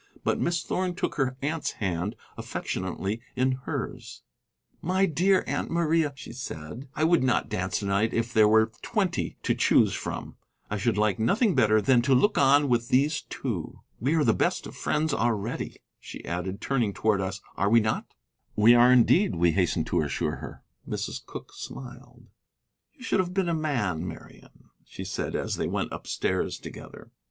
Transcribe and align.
But 0.23 0.39
Miss 0.39 0.63
Thorn 0.63 0.95
took 0.95 1.13
her 1.17 1.37
aunt's 1.43 1.73
hand 1.73 2.15
affectionately 2.35 3.21
in 3.35 3.51
hers. 3.51 4.23
"My 4.81 5.05
dear 5.05 5.43
Aunt 5.45 5.69
Maria," 5.69 6.11
said 6.17 6.81
she, 6.87 6.87
"I 6.95 7.03
would 7.03 7.21
not 7.21 7.49
dance 7.49 7.77
to 7.81 7.85
night 7.85 8.11
if 8.11 8.33
there 8.33 8.47
were 8.47 8.71
twenty 8.81 9.37
to 9.43 9.53
choose 9.53 9.93
from. 9.93 10.37
I 10.71 10.77
should 10.79 10.97
like 10.97 11.19
nothing 11.19 11.53
better 11.53 11.79
than 11.79 12.01
to 12.01 12.15
look 12.15 12.35
on 12.39 12.67
with 12.67 12.89
these 12.89 13.21
two. 13.29 13.81
We 13.99 14.15
are 14.15 14.23
the 14.23 14.33
best 14.33 14.65
of 14.65 14.75
friends 14.75 15.13
already," 15.13 15.75
she 15.99 16.25
added, 16.25 16.61
turning 16.61 16.95
towards 16.95 17.21
us, 17.21 17.39
"are 17.55 17.69
we 17.69 17.79
not?" 17.79 18.07
"We 18.55 18.73
are 18.73 18.91
indeed," 18.91 19.35
we 19.35 19.51
hastened 19.51 19.85
to 19.85 20.01
assure 20.01 20.37
her. 20.37 20.63
Mrs. 20.89 21.23
Cooke 21.23 21.53
smiled. 21.53 22.25
"You 22.95 23.03
should 23.03 23.19
have 23.19 23.35
been 23.35 23.49
a 23.49 23.53
man, 23.53 24.07
Marian," 24.07 24.71
she 24.83 25.03
said 25.03 25.35
as 25.35 25.57
they 25.57 25.67
went 25.67 25.91
upstairs 25.93 26.57
together. 26.57 27.11